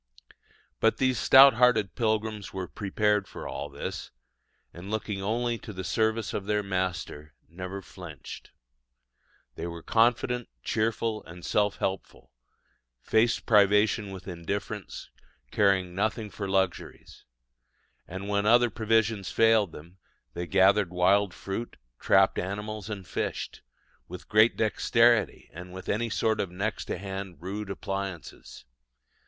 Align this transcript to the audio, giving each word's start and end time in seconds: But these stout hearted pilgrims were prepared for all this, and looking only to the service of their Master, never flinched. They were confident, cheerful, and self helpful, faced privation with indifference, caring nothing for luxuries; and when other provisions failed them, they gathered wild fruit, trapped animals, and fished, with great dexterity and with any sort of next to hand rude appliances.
But 0.79 0.97
these 0.97 1.19
stout 1.19 1.53
hearted 1.53 1.93
pilgrims 1.93 2.51
were 2.51 2.67
prepared 2.67 3.27
for 3.27 3.47
all 3.47 3.69
this, 3.69 4.09
and 4.73 4.89
looking 4.89 5.21
only 5.21 5.59
to 5.59 5.71
the 5.71 5.83
service 5.83 6.33
of 6.33 6.45
their 6.47 6.63
Master, 6.63 7.35
never 7.47 7.83
flinched. 7.83 8.49
They 9.53 9.67
were 9.67 9.83
confident, 9.83 10.49
cheerful, 10.63 11.23
and 11.25 11.45
self 11.45 11.75
helpful, 11.77 12.31
faced 12.99 13.45
privation 13.45 14.09
with 14.09 14.27
indifference, 14.27 15.11
caring 15.51 15.93
nothing 15.93 16.31
for 16.31 16.49
luxuries; 16.49 17.23
and 18.07 18.27
when 18.27 18.47
other 18.47 18.71
provisions 18.71 19.29
failed 19.31 19.71
them, 19.71 19.99
they 20.33 20.47
gathered 20.47 20.89
wild 20.89 21.31
fruit, 21.31 21.77
trapped 21.99 22.39
animals, 22.39 22.89
and 22.89 23.05
fished, 23.05 23.61
with 24.07 24.27
great 24.27 24.57
dexterity 24.57 25.47
and 25.53 25.71
with 25.73 25.87
any 25.87 26.09
sort 26.09 26.39
of 26.39 26.49
next 26.49 26.85
to 26.85 26.97
hand 26.97 27.37
rude 27.39 27.69
appliances. 27.69 28.65